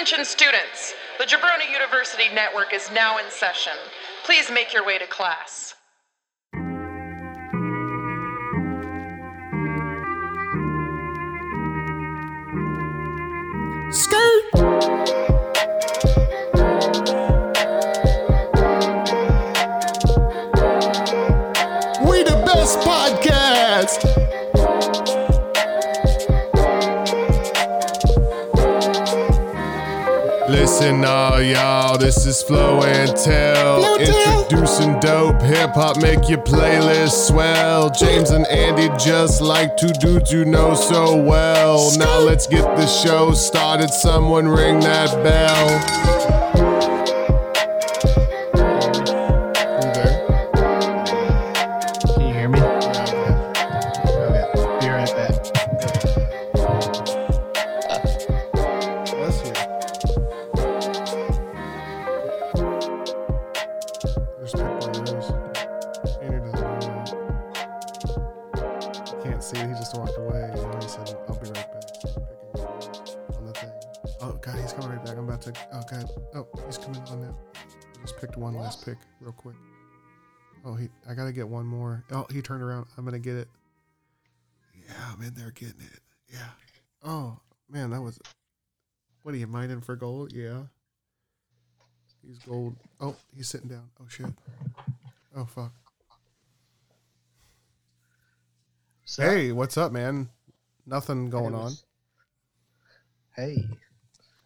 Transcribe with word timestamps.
Attention 0.00 0.24
students, 0.24 0.94
the 1.18 1.24
Jabroni 1.24 1.72
University 1.72 2.32
Network 2.32 2.72
is 2.72 2.88
now 2.92 3.18
in 3.18 3.28
session. 3.30 3.72
Please 4.22 4.48
make 4.48 4.72
your 4.72 4.86
way 4.86 4.96
to 4.96 5.08
class. 5.08 5.74
Skirt. 13.90 14.44
We 22.08 22.22
Listen, 30.88 31.04
all 31.04 31.42
y'all, 31.42 31.98
this 31.98 32.24
is 32.24 32.42
Flow 32.42 32.82
and 32.82 33.14
Tell. 33.14 33.82
Flow 33.82 33.98
Tell. 33.98 34.42
Introducing 34.44 34.98
dope 35.00 35.42
hip 35.42 35.72
hop, 35.72 36.00
make 36.00 36.30
your 36.30 36.38
playlist 36.38 37.28
swell. 37.28 37.90
James 37.90 38.30
and 38.30 38.46
Andy 38.46 38.88
just 38.98 39.42
like 39.42 39.76
two 39.76 39.88
dudes 39.88 40.32
you 40.32 40.46
know 40.46 40.72
so 40.72 41.14
well. 41.14 41.94
Now 41.98 42.20
let's 42.20 42.46
get 42.46 42.64
the 42.78 42.86
show 42.86 43.32
started. 43.32 43.90
Someone 43.90 44.48
ring 44.48 44.80
that 44.80 45.12
bell. 45.22 46.37
He's 74.60 74.72
coming 74.72 74.90
right 74.90 75.04
back. 75.04 75.16
I'm 75.16 75.28
about 75.28 75.42
to. 75.42 75.52
Oh, 75.72 75.82
God. 75.90 76.10
Oh, 76.34 76.46
he's 76.66 76.78
coming 76.78 77.00
on 77.02 77.20
now. 77.22 77.38
I 77.54 78.02
just 78.02 78.16
picked 78.18 78.36
one 78.36 78.54
last 78.54 78.84
pick 78.84 78.98
real 79.20 79.32
quick. 79.32 79.56
Oh, 80.64 80.74
he. 80.74 80.88
I 81.08 81.14
got 81.14 81.24
to 81.24 81.32
get 81.32 81.48
one 81.48 81.66
more. 81.66 82.04
Oh, 82.10 82.26
he 82.30 82.42
turned 82.42 82.62
around. 82.62 82.86
I'm 82.96 83.04
going 83.04 83.14
to 83.14 83.18
get 83.18 83.36
it. 83.36 83.48
Yeah, 84.74 84.94
I'm 85.12 85.22
in 85.22 85.34
there 85.34 85.50
getting 85.50 85.80
it. 85.80 86.00
Yeah. 86.32 86.48
Oh, 87.04 87.38
man, 87.70 87.90
that 87.90 88.00
was. 88.00 88.18
What 89.22 89.34
are 89.34 89.38
you 89.38 89.46
mining 89.46 89.80
for 89.80 89.96
gold? 89.96 90.32
Yeah. 90.32 90.62
He's 92.26 92.38
gold. 92.38 92.76
Oh, 93.00 93.16
he's 93.34 93.48
sitting 93.48 93.68
down. 93.68 93.88
Oh 94.00 94.06
shit. 94.08 94.26
Oh 95.36 95.44
fuck. 95.44 95.72
So, 99.04 99.22
Hey, 99.22 99.52
what's 99.52 99.78
up, 99.78 99.92
man? 99.92 100.28
Nothing 100.86 101.30
going 101.30 101.54
it 101.54 101.58
on. 101.58 101.72
Hey. 103.34 103.66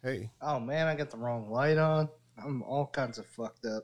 Hey. 0.03 0.29
Oh 0.41 0.59
man, 0.59 0.87
I 0.87 0.95
got 0.95 1.09
the 1.09 1.17
wrong 1.17 1.49
light 1.49 1.77
on. 1.77 2.09
I'm 2.37 2.61
all 2.63 2.87
kinds 2.87 3.17
of 3.17 3.25
fucked 3.25 3.65
up. 3.65 3.83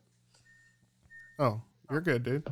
Oh, 1.37 1.61
you're 1.89 2.01
good, 2.01 2.23
dude. 2.23 2.45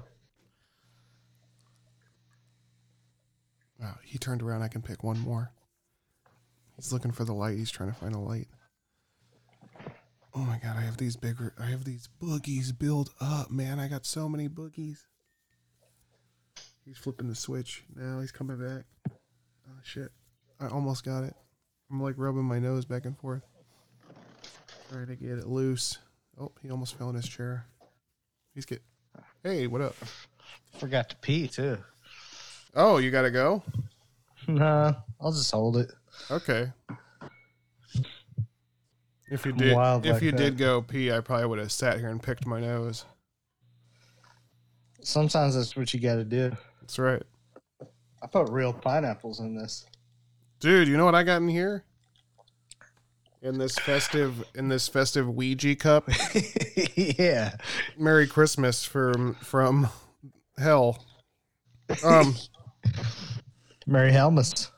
Wow, 3.79 3.95
he 4.03 4.17
turned 4.17 4.41
around. 4.41 4.61
I 4.61 4.69
can 4.69 4.81
pick 4.81 5.03
one 5.03 5.19
more. 5.19 5.51
He's 6.77 6.93
looking 6.93 7.11
for 7.11 7.25
the 7.25 7.33
light. 7.33 7.57
He's 7.57 7.71
trying 7.71 7.91
to 7.91 7.95
find 7.95 8.15
a 8.15 8.19
light. 8.19 8.47
Oh 10.33 10.39
my 10.39 10.59
god, 10.59 10.77
I 10.77 10.81
have 10.81 10.97
these 10.97 11.15
bigger. 11.15 11.53
I 11.59 11.65
have 11.65 11.83
these 11.83 12.07
boogies 12.21 12.77
build 12.77 13.09
up, 13.19 13.51
man. 13.51 13.79
I 13.79 13.87
got 13.87 14.05
so 14.05 14.29
many 14.29 14.47
boogies. 14.47 14.99
He's 16.85 16.97
flipping 16.97 17.27
the 17.27 17.35
switch 17.35 17.83
now. 17.95 18.21
He's 18.21 18.31
coming 18.31 18.57
back. 18.57 18.85
Oh 19.09 19.79
shit! 19.83 20.09
I 20.59 20.67
almost 20.67 21.03
got 21.03 21.23
it. 21.23 21.33
I'm 21.91 22.01
like 22.01 22.15
rubbing 22.17 22.43
my 22.43 22.59
nose 22.59 22.85
back 22.85 23.05
and 23.05 23.17
forth, 23.17 23.43
trying 24.89 25.07
to 25.07 25.15
get 25.15 25.37
it 25.37 25.47
loose. 25.47 25.97
Oh, 26.39 26.51
he 26.61 26.69
almost 26.69 26.97
fell 26.97 27.09
in 27.09 27.15
his 27.15 27.27
chair. 27.27 27.65
He's 28.53 28.65
get. 28.65 28.81
Hey, 29.43 29.67
what 29.67 29.81
up? 29.81 29.95
Forgot 30.77 31.09
to 31.09 31.15
pee 31.17 31.47
too. 31.47 31.77
Oh, 32.75 32.97
you 32.97 33.11
gotta 33.11 33.31
go. 33.31 33.63
Nah, 34.47 34.93
I'll 35.19 35.31
just 35.31 35.51
hold 35.51 35.77
it. 35.77 35.91
Okay. 36.29 36.71
If 39.29 39.45
you 39.45 39.51
I'm 39.51 39.57
did, 39.57 39.71
if 39.71 40.13
like 40.13 40.21
you 40.21 40.31
that. 40.31 40.37
did 40.37 40.57
go 40.57 40.81
pee, 40.81 41.11
I 41.11 41.19
probably 41.19 41.47
would 41.47 41.59
have 41.59 41.71
sat 41.71 41.99
here 41.99 42.09
and 42.09 42.21
picked 42.23 42.45
my 42.45 42.61
nose. 42.61 43.03
Sometimes 45.01 45.55
that's 45.55 45.75
what 45.75 45.93
you 45.93 45.99
got 45.99 46.15
to 46.15 46.23
do. 46.23 46.55
That's 46.81 46.97
right, 46.97 47.21
I 48.21 48.27
put 48.27 48.49
real 48.49 48.71
pineapples 48.71 49.39
in 49.41 49.55
this. 49.55 49.85
dude. 50.59 50.87
You 50.87 50.97
know 50.97 51.05
what 51.05 51.15
I 51.15 51.23
got 51.23 51.41
in 51.41 51.49
here? 51.49 51.83
In 53.41 53.57
this 53.59 53.77
festive, 53.77 54.43
in 54.55 54.67
this 54.67 54.87
festive 54.87 55.29
Ouija 55.29 55.75
cup. 55.75 56.09
yeah. 56.95 57.55
Merry 57.97 58.27
Christmas 58.27 58.83
from 58.83 59.35
from 59.35 59.89
hell. 60.57 61.05
Um, 62.03 62.35
Merry 63.87 64.11
Helmus. 64.11 64.71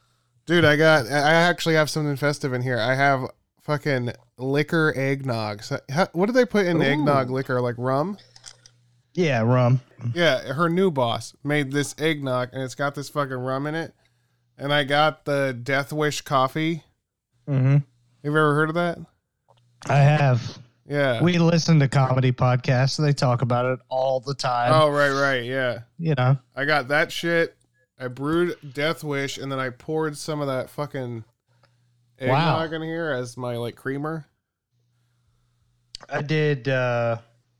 dude, 0.45 0.65
I 0.65 0.75
got. 0.75 1.05
I 1.07 1.33
actually 1.33 1.75
have 1.75 1.89
something 1.89 2.15
festive 2.15 2.53
in 2.53 2.61
here. 2.61 2.79
I 2.79 2.95
have 2.95 3.29
fucking 3.61 4.11
liquor 4.37 4.93
eggnog. 4.95 5.63
So, 5.63 5.79
how, 5.89 6.07
what 6.13 6.25
do 6.25 6.33
they 6.33 6.45
put 6.45 6.65
in 6.65 6.77
Ooh. 6.77 6.85
eggnog 6.85 7.29
liquor? 7.29 7.61
Like 7.61 7.75
rum? 7.77 8.17
Yeah, 9.13 9.41
rum. 9.41 9.81
Yeah, 10.13 10.53
her 10.53 10.69
new 10.69 10.91
boss 10.91 11.33
made 11.43 11.71
this 11.71 11.95
eggnog 11.97 12.49
and 12.53 12.63
it's 12.63 12.75
got 12.75 12.95
this 12.95 13.09
fucking 13.09 13.37
rum 13.37 13.67
in 13.67 13.75
it. 13.75 13.93
And 14.57 14.73
I 14.73 14.83
got 14.83 15.25
the 15.25 15.57
Death 15.61 15.91
Wish 15.91 16.21
coffee. 16.21 16.83
Mm-hmm. 17.47 17.77
You've 18.23 18.35
ever 18.35 18.53
heard 18.55 18.69
of 18.69 18.75
that? 18.75 18.97
I 19.87 19.97
have. 19.97 20.57
Yeah. 20.87 21.21
We 21.21 21.37
listen 21.37 21.79
to 21.79 21.87
comedy 21.87 22.31
podcasts. 22.31 22.97
They 23.01 23.13
talk 23.13 23.41
about 23.41 23.65
it 23.65 23.79
all 23.89 24.19
the 24.19 24.33
time. 24.33 24.71
oh, 24.73 24.89
right, 24.89 25.11
right. 25.11 25.43
Yeah. 25.45 25.79
You 25.97 26.15
know. 26.15 26.37
I 26.55 26.65
got 26.65 26.87
that 26.89 27.11
shit. 27.11 27.55
I 27.99 28.07
brewed 28.07 28.55
Death 28.73 29.03
Wish 29.03 29.37
and 29.37 29.51
then 29.51 29.59
I 29.59 29.69
poured 29.69 30.17
some 30.17 30.41
of 30.41 30.47
that 30.47 30.69
fucking 30.69 31.23
Wow. 32.21 32.59
eggnog 32.61 32.73
in 32.73 32.81
here 32.81 33.11
as 33.11 33.37
my 33.37 33.55
like 33.57 33.75
creamer. 33.75 34.25
I 36.09 36.21
did. 36.21 36.67
uh 36.67 37.17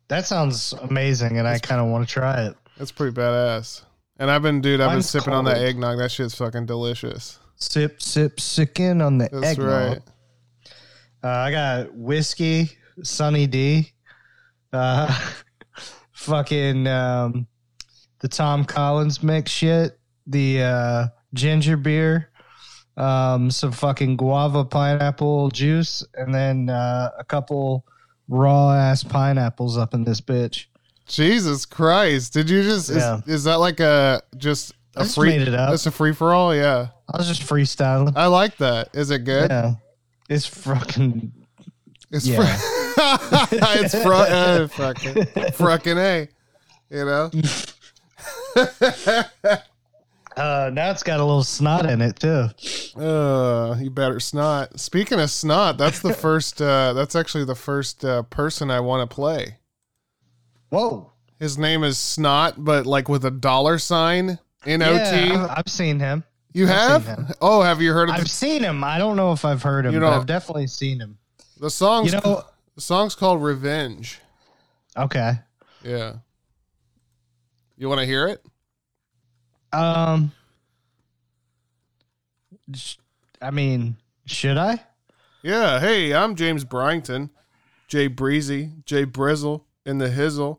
That 0.08 0.26
sounds 0.26 0.74
amazing, 0.74 1.38
and 1.38 1.48
I 1.48 1.60
kind 1.60 1.80
of 1.80 1.88
want 1.88 2.08
to 2.08 2.12
try 2.14 2.46
it. 2.48 2.56
That's 2.78 2.92
pretty 2.92 3.16
badass. 3.16 3.84
And 4.18 4.30
I've 4.32 4.42
been, 4.42 4.60
dude, 4.60 4.82
I've 4.82 4.88
been 4.88 4.96
Mine's 4.96 5.10
sipping 5.10 5.34
on 5.34 5.46
that 5.46 5.56
cold. 5.56 5.66
eggnog. 5.68 5.98
That 6.00 6.12
shit's 6.12 6.36
fucking 6.36 6.66
delicious. 6.66 7.40
Sip, 7.56 8.02
sip, 8.02 8.40
sickin' 8.40 9.02
on 9.06 9.18
the 9.18 9.30
That's 9.32 9.46
eggnog. 9.60 9.68
right. 9.92 10.02
Uh, 11.24 11.28
I 11.28 11.52
got 11.52 11.94
whiskey, 11.94 12.70
Sunny 13.04 13.46
D, 13.48 13.92
uh, 14.72 15.14
fucking 16.12 16.88
um, 16.88 17.48
the 18.20 18.28
Tom 18.28 18.66
Collins 18.66 19.22
mix 19.24 19.52
shit, 19.52 20.00
the 20.28 20.62
uh, 20.64 21.08
ginger 21.34 21.78
beer, 21.78 22.30
um, 22.98 23.52
some 23.52 23.72
fucking 23.72 24.18
guava 24.18 24.64
pineapple 24.66 25.50
juice, 25.50 26.04
and 26.14 26.34
then 26.34 26.70
uh, 26.70 27.10
a 27.18 27.24
couple 27.24 27.86
raw 28.28 28.74
ass 28.74 29.04
pineapples 29.04 29.78
up 29.78 29.94
in 29.94 30.04
this 30.04 30.22
bitch. 30.22 30.66
Jesus 31.08 31.66
Christ. 31.66 32.34
Did 32.34 32.50
you 32.50 32.62
just, 32.64 32.90
Yeah. 32.92 33.18
is, 33.20 33.28
is 33.28 33.44
that 33.46 33.56
like 33.56 33.80
a, 33.80 34.22
just 34.38 34.72
a 34.96 35.00
I 35.00 35.04
just 35.04 35.16
free, 35.16 35.30
made 35.38 35.48
it 35.48 35.54
up. 35.56 35.72
that's 35.72 35.86
a 35.88 35.92
free 35.92 36.14
for 36.14 36.34
all? 36.34 36.56
Yeah. 36.56 36.90
I 37.12 37.18
was 37.18 37.28
just 37.28 37.42
freestyling. 37.42 38.14
I 38.16 38.28
like 38.28 38.58
that. 38.58 38.90
Is 38.94 39.10
it 39.10 39.24
good? 39.26 39.50
Yeah, 39.50 39.74
it's 40.30 40.46
fucking 40.46 41.32
It's 42.12 42.26
Yeah. 42.28 42.56
fr- 42.56 43.48
it's 43.56 44.02
fr- 44.02 44.14
uh, 44.14 44.68
fucking 44.70 45.26
fucking 45.54 45.98
a, 45.98 46.28
you 46.90 47.06
know. 47.06 47.32
Uh, 50.38 50.70
now 50.72 50.90
it's 50.90 51.04
got 51.04 51.20
a 51.20 51.24
little 51.26 51.44
snot 51.44 51.86
in 51.90 52.02
it 52.02 52.18
too. 52.18 52.48
Uh, 52.98 53.76
you 53.78 53.90
better 53.90 54.22
snot. 54.22 54.80
Speaking 54.80 55.20
of 55.20 55.30
snot, 55.30 55.78
that's 55.78 56.00
the 56.00 56.14
first. 56.14 56.62
Uh, 56.62 56.94
that's 56.94 57.14
actually 57.14 57.44
the 57.44 57.56
first 57.56 58.06
uh, 58.06 58.22
person 58.24 58.72
I 58.72 58.80
want 58.80 59.10
to 59.10 59.14
play. 59.14 59.58
Whoa. 60.70 61.12
His 61.40 61.58
name 61.58 61.84
is 61.84 61.98
Snot, 61.98 62.54
but 62.64 62.86
like 62.86 63.10
with 63.10 63.26
a 63.26 63.32
dollar 63.32 63.80
sign. 63.80 64.40
N 64.66 64.82
O 64.82 64.94
Yeah, 64.94 65.12
T. 65.12 65.32
I've, 65.34 65.50
I've 65.58 65.68
seen 65.68 66.00
him. 66.00 66.24
You 66.60 66.68
I've 66.68 67.06
have? 67.06 67.38
Oh, 67.42 67.62
have 67.62 67.82
you 67.82 67.94
heard 67.94 68.10
of 68.10 68.16
I've 68.16 68.24
the, 68.24 68.30
seen 68.30 68.64
him. 68.64 68.84
I 68.84 68.98
don't 68.98 69.16
know 69.16 69.32
if 69.32 69.46
I've 69.46 69.64
heard 69.64 69.86
him, 69.86 69.94
You 69.94 70.02
but 70.02 70.12
I've 70.12 70.26
definitely 70.26 70.68
seen 70.68 71.00
him. 71.00 71.18
the 71.58 71.70
song's? 71.70 72.12
You 72.12 72.20
know, 72.20 72.44
the 72.76 72.82
song's 72.82 73.16
called 73.16 73.42
Revenge. 73.42 74.20
okay. 74.98 75.40
Yeah. 75.84 76.16
You 77.78 77.88
want 77.88 78.02
to 78.02 78.06
hear 78.06 78.28
it? 78.28 78.44
Um, 79.72 80.34
I 83.42 83.52
mean, 83.52 83.96
should 84.26 84.58
I? 84.58 84.84
Yeah. 85.42 85.80
Hey, 85.80 86.14
I'm 86.14 86.36
James 86.36 86.66
Bryington, 86.66 87.30
Jay 87.88 88.08
Breezy, 88.08 88.72
Jay 88.86 89.06
Brizzle 89.06 89.62
in 89.86 89.98
the 90.00 90.10
Hizzle. 90.10 90.58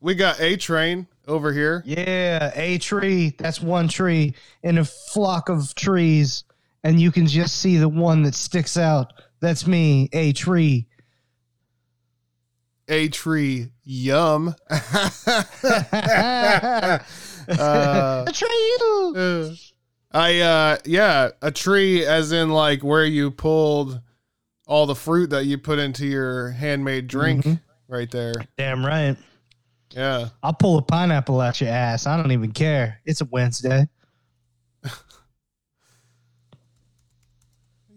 We 0.00 0.14
got 0.14 0.38
A 0.40 0.56
Train 0.56 1.06
over 1.28 1.52
here. 1.52 1.82
Yeah, 1.86 2.50
a 2.54 2.78
tree. 2.78 3.34
That's 3.38 3.60
one 3.60 3.86
tree 3.88 4.34
in 4.62 4.78
a 4.78 4.84
flock 4.84 5.48
of 5.48 5.74
trees, 5.74 6.44
and 6.82 6.98
you 7.00 7.12
can 7.12 7.26
just 7.26 7.56
see 7.60 7.76
the 7.76 7.88
one 7.88 8.22
that 8.24 8.34
sticks 8.34 8.76
out. 8.76 9.12
That's 9.40 9.66
me, 9.66 10.08
a 10.12 10.32
tree. 10.32 10.86
A 12.90 13.08
Tree, 13.08 13.68
yum. 13.84 14.54
a 14.70 14.78
uh, 17.48 18.32
tree. 18.32 18.76
uh, 19.14 19.50
I 20.10 20.40
uh 20.40 20.78
yeah, 20.86 21.28
a 21.42 21.50
tree 21.50 22.06
as 22.06 22.32
in 22.32 22.48
like 22.48 22.82
where 22.82 23.04
you 23.04 23.30
pulled 23.30 24.00
all 24.66 24.86
the 24.86 24.94
fruit 24.94 25.28
that 25.30 25.44
you 25.44 25.58
put 25.58 25.78
into 25.78 26.06
your 26.06 26.50
handmade 26.50 27.08
drink 27.08 27.44
Mhm. 27.44 27.60
right 27.88 28.10
there. 28.10 28.32
Damn 28.56 28.84
right. 28.84 29.16
Yeah. 29.90 30.28
I'll 30.42 30.54
pull 30.54 30.78
a 30.78 30.82
pineapple 30.82 31.40
out 31.40 31.60
your 31.60 31.70
ass. 31.70 32.06
I 32.06 32.16
don't 32.16 32.32
even 32.32 32.52
care. 32.52 33.00
It's 33.04 33.20
a 33.20 33.24
Wednesday. 33.26 33.88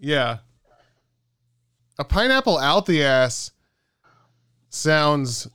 Yeah. 0.02 0.38
A 1.98 2.04
pineapple 2.04 2.58
out 2.58 2.86
the 2.86 3.04
ass 3.04 3.52
sounds 4.68 5.46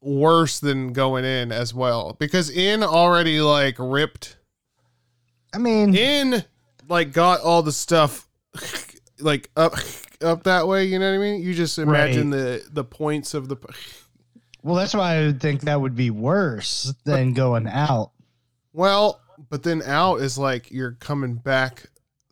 worse 0.00 0.58
than 0.58 0.92
going 0.92 1.24
in 1.24 1.52
as 1.52 1.72
well 1.72 2.16
because 2.18 2.50
in 2.50 2.82
already 2.82 3.40
like 3.40 3.76
ripped 3.78 4.36
I 5.54 5.58
mean, 5.58 5.94
in 5.94 6.42
like 6.88 7.12
got 7.12 7.40
all 7.42 7.62
the 7.62 7.70
stuff 7.70 8.28
like 9.20 9.50
up 9.56 9.74
up 10.20 10.42
that 10.42 10.66
way 10.66 10.84
you 10.86 10.98
know 10.98 11.08
what 11.08 11.16
i 11.16 11.18
mean 11.18 11.42
you 11.42 11.54
just 11.54 11.78
imagine 11.78 12.30
the 12.30 12.64
the 12.72 12.82
points 12.82 13.34
of 13.34 13.48
the 13.48 13.56
well, 14.62 14.74
that's 14.76 14.94
why 14.94 15.16
I 15.16 15.26
would 15.26 15.40
think 15.40 15.62
that 15.62 15.80
would 15.80 15.94
be 15.96 16.10
worse 16.10 16.92
than 17.04 17.32
going 17.34 17.66
out. 17.66 18.12
well 18.72 19.20
but 19.50 19.62
then 19.64 19.82
out 19.82 20.16
is 20.20 20.38
like 20.38 20.70
you're 20.70 20.92
coming 20.92 21.34
back 21.34 21.84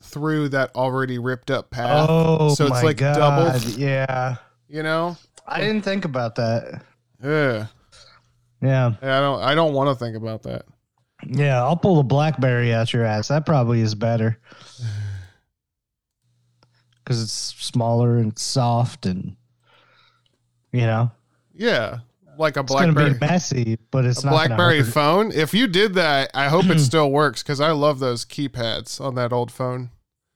through 0.02 0.48
that 0.50 0.74
already 0.76 1.18
ripped 1.18 1.50
up 1.50 1.70
path 1.70 2.06
Oh, 2.08 2.54
so 2.54 2.64
it's 2.66 2.70
my 2.70 2.82
like 2.82 2.96
God. 2.98 3.14
double 3.16 3.70
Yeah. 3.78 4.36
you 4.68 4.82
know 4.82 5.16
I 5.46 5.60
didn't 5.60 5.82
think 5.82 6.04
about 6.04 6.36
that. 6.36 6.82
yeah 7.22 7.66
Yeah. 8.62 8.92
i 9.02 9.20
don't 9.20 9.42
i 9.42 9.54
don't 9.54 9.72
want 9.74 9.88
to 9.90 9.94
think 10.02 10.16
about 10.16 10.42
that 10.44 10.64
Yeah, 11.26 11.62
I'll 11.62 11.76
pull 11.76 11.98
a 11.98 12.04
blackberry 12.04 12.72
out 12.72 12.92
your 12.92 13.04
ass. 13.04 13.28
That 13.28 13.44
probably 13.44 13.80
is 13.80 13.94
better. 13.94 14.38
Because 17.04 17.22
it's 17.22 17.32
smaller 17.32 18.18
and 18.18 18.38
soft 18.38 19.04
and, 19.06 19.34
you 20.72 20.82
know, 20.82 21.10
yeah 21.54 21.98
like 22.40 22.56
a 22.56 22.60
it's 22.60 22.72
going 22.72 22.88
to 22.88 22.92
blackberry 22.94 23.18
be 23.18 23.26
messy, 23.26 23.78
but 23.92 24.04
it's 24.04 24.22
a 24.22 24.26
not 24.26 24.32
blackberry 24.32 24.82
phone 24.82 25.30
if 25.32 25.54
you 25.54 25.66
did 25.68 25.94
that 25.94 26.30
i 26.34 26.48
hope 26.48 26.64
it 26.66 26.78
still 26.90 27.10
works 27.10 27.42
because 27.42 27.60
i 27.60 27.70
love 27.70 27.98
those 28.00 28.24
keypads 28.24 29.00
on 29.00 29.14
that 29.14 29.32
old 29.32 29.52
phone 29.52 29.90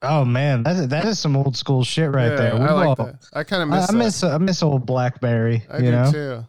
Oh, 0.06 0.22
man. 0.22 0.64
That, 0.64 0.90
that 0.90 1.06
is 1.06 1.18
some 1.18 1.34
old 1.34 1.56
school 1.56 1.82
shit 1.82 2.10
right 2.10 2.28
Yeah, 2.32 2.36
there. 2.36 2.52
We've 2.52 2.62
i 2.68 2.72
like 2.72 2.86
all- 2.98 3.06
that 3.06 3.26
i 3.32 3.42
kind 3.42 3.62
of 3.62 3.70
miss 3.70 3.88
I 3.88 3.92
that. 3.92 3.98
miss 3.98 4.22
I 4.22 4.36
miss 4.36 4.62
old 4.62 4.84
BlackBerry. 4.84 5.64
I 5.70 5.78
do 5.80 5.90
know, 5.90 6.12
too. 6.12 6.44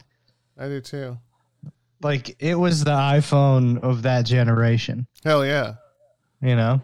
I 0.57 0.67
do 0.67 0.81
too. 0.81 1.17
like 2.03 2.35
it 2.43 2.55
was 2.55 2.83
the 2.83 2.91
iPhone 2.91 3.79
of 3.81 4.01
that 4.01 4.25
generation. 4.25 5.07
Hell 5.23 5.45
yeah. 5.45 5.75
You 6.41 6.57
know, 6.57 6.81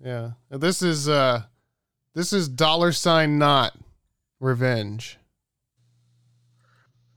Yeah. 0.00 0.30
This 0.50 0.82
is 0.82 1.08
uh 1.08 1.42
this 2.14 2.32
is 2.32 2.48
dollar 2.48 2.92
sign 2.92 3.38
not 3.40 3.76
revenge. 4.38 5.18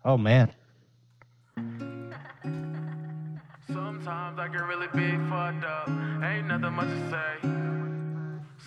oh 0.03 0.17
man, 0.17 0.51
Sometimes 4.05 4.37
I 4.37 4.47
can 4.49 4.61
really 4.65 4.87
be 4.93 5.17
fucked 5.29 5.65
up. 5.65 5.89
Ain't 6.23 6.45
nothing 6.45 6.73
much 6.73 6.89
to 6.89 7.09
say. 7.09 7.49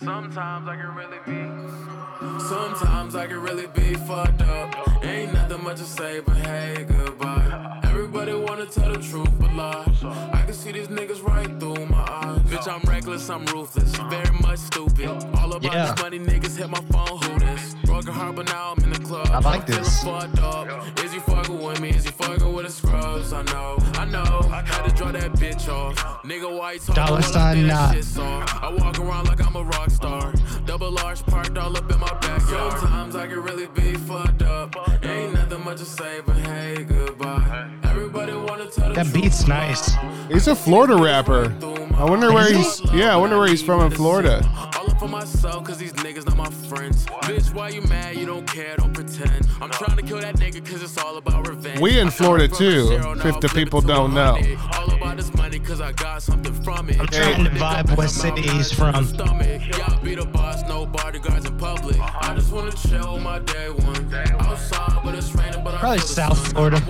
Sometimes 0.03 0.67
I 0.67 0.75
can 0.75 0.93
really 0.93 1.17
be. 1.25 2.43
Sometimes 2.43 3.15
I 3.15 3.25
can 3.25 3.41
really 3.41 3.67
be 3.67 3.93
fucked 3.93 4.41
up. 4.41 5.01
Ain't 5.01 5.31
nothing 5.31 5.63
much 5.63 5.77
to 5.77 5.85
say, 5.85 6.19
but 6.19 6.35
hey, 6.35 6.85
goodbye. 6.89 7.68
Everybody 8.11 8.33
wanna 8.33 8.65
tell 8.65 8.91
the 8.91 8.97
truth, 8.97 9.29
but 9.39 9.53
lie. 9.53 9.85
I 10.33 10.41
can 10.41 10.55
see 10.55 10.71
these 10.71 10.87
niggas 10.87 11.21
right 11.23 11.47
through 11.59 11.85
my 11.85 12.01
eyes. 12.09 12.39
Bitch, 12.39 12.67
I'm 12.67 12.81
reckless, 12.89 13.29
I'm 13.29 13.45
ruthless, 13.45 13.93
uh-huh. 13.93 14.09
very 14.09 14.39
much 14.39 14.57
stupid. 14.57 15.09
All 15.37 15.53
about 15.53 15.71
Yeah. 15.71 15.91
this 15.91 16.01
money, 16.01 16.17
niggas 16.17 16.57
hit 16.57 16.71
my 16.71 16.81
phone, 16.91 17.21
who 17.21 17.37
this? 17.37 17.75
Broken 17.85 18.11
heart, 18.11 18.35
but 18.35 18.47
now 18.47 18.73
I'm 18.75 18.83
in 18.83 18.93
the 18.93 18.99
club. 18.99 19.27
I 19.27 19.37
like 19.37 19.61
I'm 19.61 19.67
feeling 19.67 19.83
this. 19.83 20.03
fucked 20.03 20.39
up. 20.39 20.99
Is 21.05 21.13
you 21.13 21.19
fucking 21.19 21.61
with 21.61 21.79
me? 21.81 21.89
Is 21.89 22.05
you 22.05 22.11
fucking 22.13 22.51
with 22.51 22.65
the 22.65 22.71
scrubs? 22.71 23.31
I 23.31 23.43
know, 23.43 23.77
I 23.93 24.05
know. 24.05 24.41
Had 24.49 24.85
to 24.85 24.95
draw 24.95 25.11
that 25.11 25.31
bitch 25.33 25.69
off. 25.69 25.95
Nigga, 26.23 26.49
why 26.57 26.71
you 26.73 26.79
Dollar 26.95 27.21
sign 27.21 27.57
stay 27.57 27.67
that 27.67 28.17
not. 28.17 28.63
I 28.63 28.73
walk 28.73 28.97
around 28.97 29.27
like 29.27 29.45
I'm 29.45 29.55
a 29.55 29.63
rock 29.63 29.91
star. 29.91 30.33
Double 30.65 30.89
large 30.89 31.23
parked 31.27 31.59
all 31.59 31.77
up 31.77 31.91
in 31.91 31.99
my 31.99 32.11
backyard. 32.21 32.79
Sometimes 32.79 33.15
I 33.15 33.27
can 33.27 33.43
really 33.43 33.67
be 33.67 33.93
fucked 33.93 34.41
up. 34.41 34.75
Ain't 35.03 35.33
nothing 35.33 35.63
much 35.63 35.77
to 35.77 35.85
say, 35.85 36.21
but 36.25 36.37
hey, 36.37 36.83
goodbye. 36.83 37.69
Everybody 37.99 38.31
wanna 38.31 38.65
tell 38.67 38.87
the 38.87 39.03
that 39.03 39.13
beat's 39.13 39.45
nice. 39.45 39.91
He's 40.29 40.47
a 40.47 40.55
Florida 40.55 40.95
rapper. 40.95 41.53
I 41.97 42.05
wonder 42.05 42.31
where 42.31 42.49
he's 42.49 42.81
yeah, 42.93 43.13
I 43.13 43.17
wonder 43.17 43.37
where 43.37 43.49
he's 43.49 43.61
from 43.61 43.81
in 43.81 43.91
Florida. 43.91 44.41
All 44.77 44.89
up 44.89 44.97
for 44.97 45.09
myself, 45.09 45.65
cause 45.65 45.77
these 45.77 45.91
niggas 45.91 46.25
not 46.25 46.37
my 46.37 46.49
friends. 46.69 47.05
Bitch, 47.23 47.53
why 47.53 47.67
you 47.69 47.81
mad? 47.81 48.15
You 48.15 48.25
don't 48.25 48.47
care, 48.47 48.77
don't 48.77 48.93
pretend. 48.93 49.45
I'm 49.59 49.69
trying 49.69 49.97
to 49.97 50.01
kill 50.03 50.21
that 50.21 50.37
nigga 50.37 50.65
cause 50.65 50.81
it's 50.81 50.97
all 50.97 51.17
about 51.17 51.45
revenge. 51.45 51.81
We 51.81 51.99
in 51.99 52.09
Florida 52.09 52.47
come 52.47 52.55
from 52.57 52.65
a 52.67 52.71
too, 52.71 52.87
zero, 52.87 53.11
if 53.35 53.39
the 53.41 53.49
people 53.49 53.81
don't 53.81 54.13
know. 54.13 54.35
hundred. 54.35 54.59
All 54.77 54.93
about 54.93 55.17
this 55.17 55.33
money 55.33 55.59
cause 55.59 55.81
I 55.81 55.91
got 55.91 56.21
something 56.21 56.53
from 56.63 56.89
it. 56.89 57.01
I'm 57.01 57.07
trying 57.07 57.43
to 57.43 57.49
vibe 57.49 57.97
what 57.97 58.09
city 58.09 58.43
he's 58.43 58.71
from. 58.71 58.95
Yeah, 59.13 59.87
I 59.87 59.99
be 60.01 60.15
the 60.15 60.25
boss, 60.25 60.63
no 60.69 60.85
bodyguards 60.85 61.45
in 61.45 61.57
public. 61.57 61.97
I 61.99 62.33
just 62.33 62.53
wanna 62.53 62.71
chill 62.71 63.19
my 63.19 63.39
day 63.39 63.71
one. 63.71 64.13
Outside, 64.39 65.01
but 65.03 65.15
it's 65.15 65.35
raining, 65.35 65.65
but 65.65 65.73
I 65.73 65.79
Probably 65.79 65.99
South. 65.99 66.53
Florida. 66.53 66.81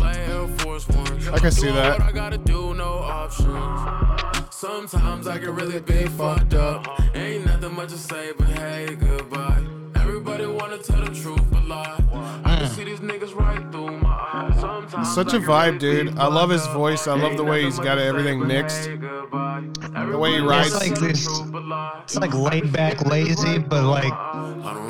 I'm 0.00 0.06
already 0.06 0.20
in 0.20 0.30
my 0.30 0.46
black 0.46 0.50
Air 0.50 0.58
Force 0.58 0.88
One. 0.88 1.34
I 1.34 1.38
can 1.38 1.50
see 1.50 1.70
that. 1.70 2.00
I 2.00 2.12
gotta 2.12 2.38
do, 2.38 2.74
no 2.74 2.94
options. 2.94 4.54
Sometimes 4.54 5.26
I 5.26 5.38
can 5.38 5.54
really 5.54 5.80
be 5.80 6.06
fucked 6.06 6.54
up. 6.54 6.86
Ain't 7.14 7.46
nothing 7.46 7.74
much 7.74 7.90
to 7.90 7.98
say, 7.98 8.32
but 8.36 8.48
hey, 8.48 8.94
goodbye. 8.98 9.64
Everybody 9.96 10.46
wanna 10.46 10.78
tell 10.78 11.02
the 11.02 11.14
truth, 11.14 11.42
but 11.50 11.64
lie. 11.66 11.96
I 12.44 12.56
can 12.56 12.66
mm. 12.66 12.68
see 12.68 12.84
these 12.84 13.00
niggas 13.00 13.34
right 13.34 13.70
through 13.72 13.98
my 13.98 14.08
eyes. 14.10 14.60
Sometimes 14.60 15.14
Such 15.14 15.32
a 15.32 15.38
vibe, 15.38 15.78
dude. 15.78 16.18
I 16.18 16.26
love 16.26 16.50
his 16.50 16.66
voice. 16.68 17.06
I 17.06 17.14
love 17.16 17.36
the 17.36 17.44
way 17.44 17.64
he's 17.64 17.78
got 17.78 17.98
everything 17.98 18.46
mixed. 18.46 18.84
The 18.84 20.18
way 20.20 20.32
he 20.32 20.40
writes. 20.40 20.74
It's 20.74 20.90
like 20.90 20.98
this- 20.98 21.24
truth, 21.24 21.52
but 21.52 21.64
lie. 21.64 22.00
It's 22.02 22.16
like 22.16 22.34
laid 22.34 22.72
back, 22.72 23.06
lazy, 23.06 23.58
but 23.58 23.84
like 23.84 24.12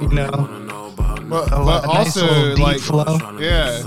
you 0.03 0.09
know. 0.09 0.31
wanna 0.33 0.61
know 0.61 0.87
about 0.87 1.29
But, 1.29 1.51
but 1.51 1.85
also 1.85 2.27
little 2.27 2.57
deep 2.57 2.65
like 2.65 2.81
flow. 2.81 3.39
Yeah. 3.39 3.83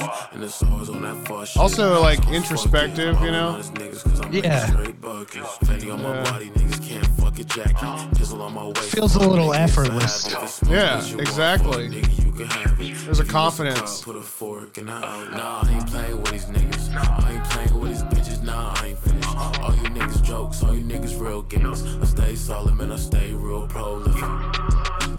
Assumptions, 0.00 0.28
and 0.32 0.44
it's 0.44 0.62
always 0.62 0.88
on 0.90 1.02
that 1.02 1.28
fuck 1.28 1.46
shit. 1.46 1.56
Also, 1.56 2.00
like, 2.00 2.26
introspective, 2.28 3.20
you 3.20 3.30
know? 3.30 3.48
honest 3.48 3.74
niggas 3.74 4.02
'cause 4.04 4.20
I'm 4.20 4.32
Yeah. 4.32 4.40
making 4.42 4.72
straight 4.74 5.00
buckets. 5.00 5.58
Fendi 5.64 5.92
on 5.92 6.02
my 6.02 6.14
Yeah. 6.14 6.30
body, 6.30 6.50
niggas 6.50 6.88
can't 6.88 7.06
fuck 7.18 7.38
a 7.38 7.44
jacket. 7.44 8.16
Pistol 8.16 8.42
on 8.42 8.54
my 8.54 8.64
waist. 8.66 8.90
Feels 8.90 9.14
a 9.16 9.20
little 9.20 9.52
effortless. 9.54 10.24
happy. 10.26 10.36
If 10.36 10.42
it's 10.44 10.54
smoke 10.54 10.72
Yeah, 10.72 10.96
that 10.96 11.08
you 11.08 11.16
want, 11.16 11.28
exactly. 11.28 11.72
fuck, 11.72 11.80
nigga, 12.10 12.24
you 12.24 12.32
can 12.32 12.46
have 12.46 12.80
it. 12.80 13.04
There's 13.04 13.20
a 13.20 13.24
confidence. 13.24 13.78
want 13.78 13.88
some 13.88 13.96
cock, 13.96 14.14
Put 14.14 14.16
a 14.16 14.20
fork 14.22 14.78
in 14.78 14.86
her. 14.88 15.00
Nah, 15.00 15.62
I 15.62 15.70
ain't 15.72 15.86
playing 15.90 16.16
with 16.22 16.32
these 16.32 16.44
niggas. 16.46 16.94
I 16.94 17.32
ain't 17.32 17.44
playing 17.44 17.80
with 17.80 17.90
these 17.92 18.02
bitches. 18.02 18.42
Nah, 18.42 18.74
I 18.80 18.86
ain't 18.88 18.98
finished. 18.98 19.28
All 19.62 19.74
you 19.74 19.88
niggas 19.90 20.22
jokes, 20.22 20.62
all 20.62 20.74
you 20.74 20.84
niggas 20.84 21.18
real 21.20 21.42
gimmicks. 21.42 21.82
I 22.02 22.04
stay 22.06 22.34
solid, 22.36 22.74
man. 22.76 22.92
I 22.92 22.96
stay 22.96 23.32
real 23.32 23.66
prolific. 23.66 24.24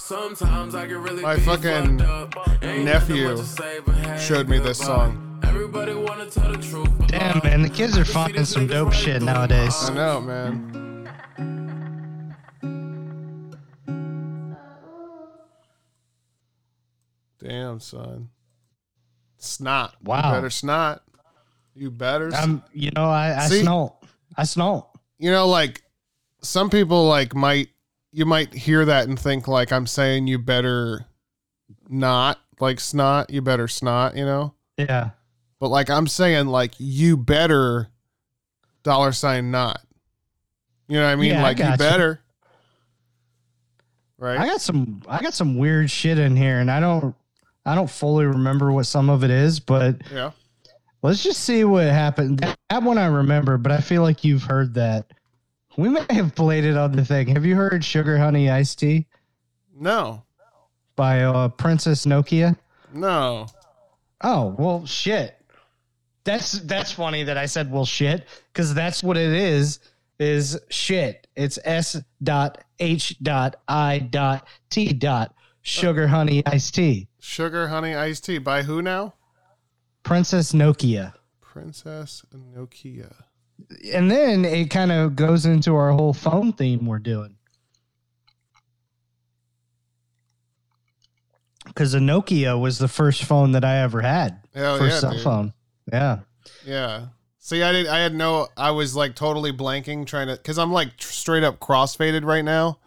Sometimes 0.07 0.73
I 0.73 0.87
can 0.87 1.03
really 1.03 1.21
My 1.21 1.37
fucking 1.37 1.99
fucked 1.99 2.37
up. 2.37 2.63
Ain't 2.63 2.85
nephew 2.85 3.25
nothing 3.25 3.25
much 3.25 3.37
to 3.39 3.43
say, 3.45 3.79
but 3.85 3.95
hey, 3.95 4.17
showed 4.17 4.47
me 4.47 4.57
this 4.57 4.77
song. 4.79 5.41
Everybody 5.43 5.95
wanna 5.95 6.27
tell 6.29 6.49
the 6.49 6.59
truth. 6.59 6.87
damn 7.07 7.39
lie. 7.39 7.49
man, 7.49 7.61
the 7.61 7.67
kids 7.69 7.97
are 7.97 8.05
finding 8.05 8.45
some 8.45 8.67
dope 8.67 8.93
shit 8.93 9.21
nowadays. 9.21 9.75
I 9.89 9.93
know, 9.93 10.21
man. 10.21 11.09
Damn, 17.39 17.79
son. 17.79 18.29
Snot. 19.37 19.95
You 20.01 20.07
Wow. 20.09 20.31
better 20.31 20.49
snot. 20.49 21.03
You 21.75 21.91
better. 21.91 22.29
s- 22.33 22.43
I'm, 22.43 22.63
you 22.73 22.91
know, 22.95 23.05
I, 23.09 23.43
I 23.45 23.47
snort. 23.49 23.93
I 24.35 24.43
snort. 24.45 24.87
you 25.19 25.29
know, 25.31 25.47
like 25.47 25.83
some 26.41 26.69
people 26.69 27.07
like 27.07 27.35
might 27.35 27.69
you 28.11 28.25
might 28.25 28.53
hear 28.53 28.85
that 28.85 29.07
and 29.07 29.19
think 29.19 29.47
like 29.47 29.71
I'm 29.71 29.87
saying 29.87 30.27
you 30.27 30.39
better 30.39 31.05
not 31.89 32.39
like 32.59 32.79
snot. 32.79 33.29
You 33.29 33.41
better 33.41 33.67
snot. 33.67 34.15
You 34.15 34.25
know. 34.25 34.53
Yeah. 34.77 35.11
But 35.59 35.69
like 35.69 35.89
I'm 35.89 36.07
saying 36.07 36.47
like 36.47 36.73
you 36.77 37.17
better 37.17 37.89
dollar 38.83 39.11
sign 39.11 39.51
not. 39.51 39.81
You 40.87 40.97
know 40.97 41.05
what 41.05 41.11
I 41.11 41.15
mean? 41.15 41.31
Yeah, 41.31 41.39
I 41.39 41.43
like 41.43 41.57
you 41.57 41.65
gotcha. 41.65 41.77
better. 41.77 42.21
right? 44.17 44.39
I 44.39 44.45
got 44.45 44.61
some 44.61 45.01
I 45.07 45.21
got 45.21 45.33
some 45.33 45.57
weird 45.57 45.91
shit 45.91 46.17
in 46.17 46.35
here 46.35 46.59
and 46.59 46.71
I 46.71 46.79
don't 46.79 47.15
I 47.65 47.75
don't 47.75 47.89
fully 47.89 48.25
remember 48.25 48.71
what 48.71 48.85
some 48.85 49.09
of 49.09 49.25
it 49.25 49.29
is, 49.29 49.59
but 49.59 50.01
yeah. 50.13 50.31
let's 51.03 51.21
just 51.21 51.43
see 51.43 51.65
what 51.65 51.85
happened. 51.87 52.39
That 52.69 52.83
one 52.83 52.97
I 52.97 53.07
remember, 53.07 53.57
but 53.57 53.73
I 53.73 53.81
feel 53.81 54.03
like 54.03 54.23
you've 54.23 54.43
heard 54.43 54.75
that. 54.75 55.11
We 55.77 55.89
may 55.89 56.05
have 56.09 56.33
played 56.35 56.65
it 56.65 56.75
on 56.75 56.91
the 56.93 57.05
thing. 57.05 57.27
Have 57.27 57.45
you 57.45 57.55
heard 57.55 57.83
Sugar 57.85 58.17
Honey 58.17 58.49
Iced 58.49 58.79
Tea 58.79 59.05
No. 59.79 60.23
by 60.95 61.21
uh, 61.21 61.49
Princess 61.49 62.05
Nokia? 62.05 62.57
No. 62.93 63.47
Oh, 64.21 64.55
well 64.57 64.85
shit. 64.85 65.35
That's 66.23 66.53
that's 66.61 66.91
funny 66.91 67.23
that 67.23 67.37
I 67.37 67.45
said 67.45 67.71
well 67.71 67.85
shit 67.85 68.27
cuz 68.53 68.73
that's 68.73 69.01
what 69.03 69.15
it 69.17 69.31
is 69.31 69.79
is 70.19 70.59
shit. 70.69 71.27
It's 71.35 71.59
S 71.63 71.95
dot 72.23 72.63
H 72.79 73.15
dot 73.21 73.57
I 73.67 73.99
dot 73.99 74.47
T 74.69 74.91
dot 74.93 75.33
Sugar 75.61 76.07
Honey 76.07 76.43
Iced 76.45 76.73
Tea. 76.75 77.07
Sugar 77.19 77.67
honey 77.67 77.93
iced 77.93 78.23
tea 78.23 78.37
by 78.37 78.63
who 78.63 78.81
now? 78.81 79.13
Princess 80.01 80.53
Nokia. 80.53 81.13
Princess 81.41 82.23
Nokia. 82.33 83.13
And 83.93 84.09
then 84.09 84.45
it 84.45 84.69
kind 84.69 84.91
of 84.91 85.15
goes 85.15 85.45
into 85.45 85.75
our 85.75 85.91
whole 85.91 86.13
phone 86.13 86.53
theme 86.53 86.85
we're 86.85 86.99
doing. 86.99 87.35
Because 91.65 91.91
the 91.91 91.99
Nokia 91.99 92.59
was 92.59 92.77
the 92.79 92.87
first 92.87 93.23
phone 93.23 93.51
that 93.51 93.63
I 93.65 93.79
ever 93.79 94.01
had. 94.01 94.39
Hell 94.53 94.77
first 94.77 94.95
yeah, 94.95 94.99
cell 94.99 95.11
dude. 95.11 95.21
phone. 95.21 95.53
Yeah. 95.91 96.19
Yeah. 96.65 97.05
See, 97.39 97.61
I 97.63 97.71
did. 97.71 97.87
I 97.87 97.99
had 97.99 98.13
no. 98.15 98.47
I 98.57 98.71
was 98.71 98.95
like 98.95 99.15
totally 99.15 99.51
blanking, 99.53 100.05
trying 100.05 100.27
to, 100.27 100.33
because 100.35 100.57
I'm 100.57 100.71
like 100.71 100.97
tr- 100.97 101.11
straight 101.11 101.43
up 101.43 101.59
crossfaded 101.59 102.23
right 102.25 102.43
now. 102.43 102.79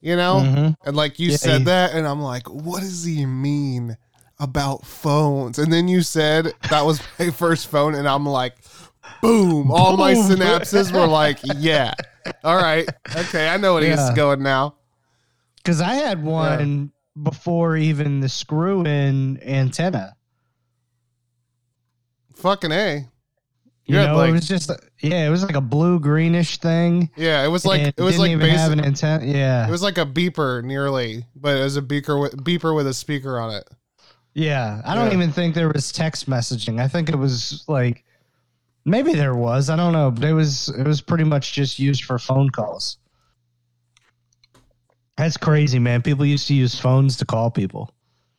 You 0.00 0.16
know, 0.16 0.40
Mhm. 0.44 0.76
and 0.84 0.96
like 0.96 1.20
you 1.20 1.30
Yeah, 1.30 1.36
said 1.36 1.58
you- 1.60 1.64
that, 1.66 1.92
and 1.94 2.06
I'm 2.08 2.20
like, 2.20 2.48
what 2.50 2.80
does 2.80 3.04
he 3.04 3.24
mean 3.24 3.96
about 4.40 4.84
phones? 4.84 5.60
And 5.60 5.72
then 5.72 5.86
you 5.86 6.02
said 6.02 6.52
that 6.70 6.84
was 6.84 7.00
my 7.20 7.30
first 7.30 7.68
phone, 7.68 7.94
and 7.94 8.08
I'm 8.08 8.26
like, 8.26 8.56
boom! 9.20 9.70
All 9.70 9.96
my 9.96 10.14
synapses 10.14 10.92
were 10.92 11.06
like, 11.06 11.38
yeah, 11.56 11.94
all 12.44 12.56
right, 12.56 12.88
okay, 13.16 13.48
I 13.48 13.56
know 13.56 13.74
what 13.74 13.82
he's 13.82 14.10
going 14.10 14.42
now. 14.42 14.76
Because 15.56 15.80
I 15.80 15.94
had 15.94 16.22
one 16.24 16.92
before 17.22 17.76
even 17.76 18.20
the 18.20 18.28
screw 18.28 18.84
in 18.84 19.40
antenna. 19.42 20.16
Fucking 22.36 22.72
a. 22.72 23.08
You 23.84 23.96
Yeah, 23.96 24.06
know, 24.06 24.16
like- 24.16 24.30
it 24.30 24.32
was 24.32 24.46
just 24.48 24.70
yeah, 25.00 25.26
it 25.26 25.30
was 25.30 25.42
like 25.42 25.56
a 25.56 25.60
blue 25.60 25.98
greenish 25.98 26.58
thing. 26.58 27.10
Yeah, 27.16 27.44
it 27.44 27.48
was 27.48 27.64
like 27.66 27.80
and 27.82 27.94
it 27.96 28.00
was 28.02 28.18
like 28.18 28.30
even 28.30 28.48
have 28.48 28.70
basic, 28.70 28.78
an 28.78 28.84
antenna. 28.84 29.24
Yeah, 29.26 29.66
it 29.66 29.70
was 29.70 29.82
like 29.82 29.98
a 29.98 30.06
beeper 30.06 30.62
nearly, 30.62 31.26
but 31.34 31.56
it 31.56 31.62
was 31.64 31.76
a 31.76 31.82
beaker 31.82 32.18
with 32.18 32.36
beeper 32.44 32.74
with 32.76 32.86
a 32.86 32.94
speaker 32.94 33.38
on 33.40 33.52
it. 33.54 33.68
yeah. 34.34 34.80
I 34.84 34.94
don't 34.94 35.08
Yeah. 35.08 35.14
even 35.14 35.32
think 35.32 35.54
there 35.54 35.68
was 35.68 35.90
text 35.92 36.30
messaging. 36.30 36.80
I 36.80 36.86
think 36.88 37.08
it 37.08 37.16
was 37.16 37.64
like 37.68 38.04
maybe 38.84 39.14
there 39.14 39.34
was. 39.34 39.70
I 39.70 39.76
don't 39.76 39.92
know, 39.92 40.10
but 40.10 40.24
it 40.24 40.32
was 40.32 40.68
it 40.68 40.86
was 40.86 41.00
pretty 41.00 41.24
much 41.24 41.52
just 41.52 41.78
used 41.78 42.04
for 42.04 42.18
phone 42.18 42.50
calls. 42.50 42.98
That's 45.16 45.36
crazy, 45.36 45.78
man. 45.78 46.02
People 46.02 46.24
used 46.24 46.48
to 46.48 46.54
use 46.54 46.78
phones 46.78 47.16
to 47.18 47.24
call 47.26 47.50
people. 47.50 47.94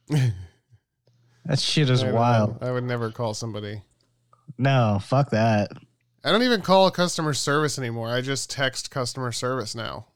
that 0.09 1.59
shit 1.59 1.89
is 1.89 2.03
I 2.03 2.11
wild. 2.11 2.57
I 2.61 2.71
would 2.71 2.83
never 2.83 3.11
call 3.11 3.33
somebody. 3.33 3.81
No, 4.57 4.99
fuck 5.01 5.29
that. 5.31 5.71
I 6.23 6.31
don't 6.31 6.43
even 6.43 6.61
call 6.61 6.89
customer 6.91 7.33
service 7.33 7.77
anymore. 7.77 8.09
I 8.09 8.21
just 8.21 8.49
text 8.49 8.89
customer 8.91 9.31
service 9.31 9.75
now. 9.75 10.07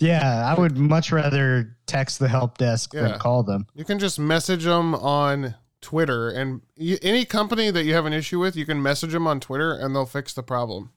Yeah, 0.00 0.44
I 0.44 0.58
would 0.58 0.76
much 0.76 1.12
rather 1.12 1.76
text 1.86 2.18
the 2.18 2.28
help 2.28 2.58
desk 2.58 2.92
Yeah. 2.94 3.02
than 3.02 3.18
call 3.18 3.42
them. 3.42 3.66
You 3.74 3.84
can 3.84 3.98
just 3.98 4.18
message 4.18 4.64
them 4.64 4.94
on 4.94 5.54
Twitter, 5.80 6.28
and 6.28 6.62
any 7.02 7.24
company 7.24 7.70
that 7.70 7.84
you 7.84 7.94
have 7.94 8.06
an 8.06 8.12
issue 8.12 8.38
with, 8.38 8.56
you 8.56 8.66
can 8.66 8.82
message 8.82 9.12
them 9.12 9.26
on 9.26 9.40
Twitter, 9.40 9.72
and 9.72 9.94
they'll 9.94 10.06
fix 10.06 10.32
the 10.34 10.42
problem. 10.42 10.90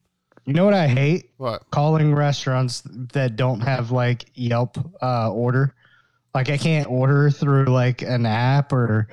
You 0.46 0.54
know 0.54 0.66
what 0.66 0.74
I 0.74 0.88
hate? 0.88 1.32
What? 1.38 1.70
calling 1.70 2.16
restaurants 2.16 2.82
that 3.14 3.36
don't 3.36 3.62
have 3.62 3.92
like 3.92 4.26
Yelp 4.34 4.78
uh, 5.02 5.32
order. 5.32 5.76
Like 6.34 6.50
I 6.50 6.58
can't 6.58 6.90
order 6.90 7.30
through 7.30 7.66
like 7.66 8.02
an 8.02 8.26
app 8.26 8.74
or 8.74 9.08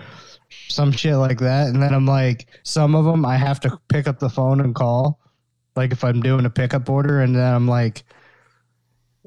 some 0.69 0.93
shit 0.93 1.17
like 1.17 1.39
that. 1.41 1.69
And 1.69 1.83
then 1.83 1.93
I'm 1.93 2.07
like, 2.07 2.47
some 2.63 2.95
of 2.95 3.05
them 3.05 3.27
I 3.27 3.37
have 3.37 3.61
to 3.61 3.79
pick 3.89 4.09
up 4.09 4.19
the 4.19 4.31
phone 4.31 4.61
and 4.61 4.75
call. 4.75 5.21
Like 5.77 5.93
if 5.93 6.03
I'm 6.03 6.23
doing 6.23 6.47
a 6.47 6.51
pickup 6.51 6.89
order, 6.89 7.21
and 7.21 7.37
then 7.37 7.55
I'm 7.55 7.69
like, 7.69 8.05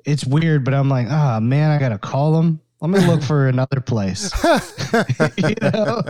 it's 0.03 0.25
weird, 0.25 0.65
but 0.65 0.73
I'm 0.73 0.89
like, 0.89 1.07
ah 1.09 1.39
man, 1.39 1.69
I 1.69 1.77
gotta 1.77 1.99
call 1.99 2.33
them. 2.33 2.61
Let 2.81 2.89
me 2.89 3.05
look 3.05 3.21
for 3.21 3.47
another 3.47 3.79
place. 3.79 4.31
you 5.37 5.55
know? 5.61 6.01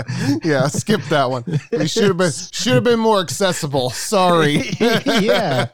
yeah, 0.41 0.67
skip 0.67 1.01
that 1.09 1.29
one. 1.29 1.43
We 1.71 1.85
should 1.85 2.05
have 2.05 2.17
been 2.17 2.31
should 2.31 2.73
have 2.75 2.85
been 2.85 2.99
more 2.99 3.19
accessible. 3.19 3.89
Sorry. 3.89 4.69
yeah. 4.79 5.67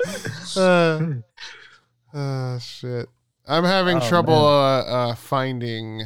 uh, 0.56 1.02
uh, 2.14 2.58
shit. 2.58 3.08
I'm 3.48 3.64
having 3.64 3.98
Oh, 3.98 4.10
trouble 4.10 4.34
uh, 4.34 4.82
uh, 4.82 5.16
finding 5.16 6.02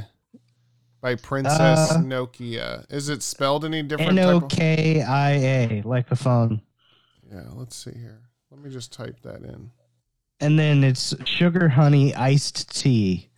by 0.99 1.15
Princess 1.15 1.91
Uh, 1.93 1.97
Nokia. 1.99 2.85
Is 2.91 3.07
it 3.07 3.23
spelled 3.23 3.63
any 3.63 3.81
different? 3.83 4.19
N 4.19 4.25
o 4.25 4.41
k 4.41 4.41
i 4.41 4.41
a, 4.41 4.41
type 4.41 4.43
of- 4.43 4.49
K 4.57 5.01
I 5.01 5.31
A, 5.31 5.81
like 5.85 6.09
the 6.09 6.17
phone. 6.17 6.61
Yeah, 7.31 7.45
let's 7.53 7.77
see 7.77 7.97
here. 7.97 8.19
Let 8.51 8.59
me 8.61 8.69
just 8.69 8.91
type 8.91 9.21
that 9.23 9.41
in. 9.41 9.71
And 10.41 10.59
then 10.59 10.83
it's 10.83 11.15
sugar 11.25 11.69
honey 11.69 12.13
iced 12.13 12.75
tea. 12.77 13.30